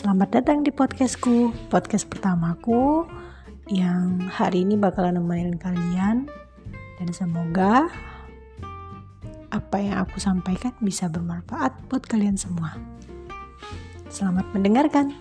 [0.00, 3.04] Selamat datang di podcastku, podcast pertamaku
[3.68, 6.24] yang hari ini bakalan nemenin kalian
[6.96, 7.84] dan semoga
[9.52, 12.80] apa yang aku sampaikan bisa bermanfaat buat kalian semua.
[14.08, 15.12] Selamat mendengarkan.